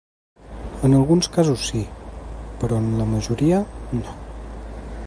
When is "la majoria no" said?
3.03-4.19